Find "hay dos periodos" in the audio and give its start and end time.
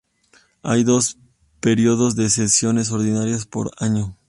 0.63-2.15